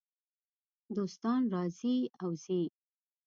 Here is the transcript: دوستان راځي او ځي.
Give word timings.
دوستان 0.95 1.41
راځي 1.53 1.97
او 2.21 2.29
ځي. 2.43 2.61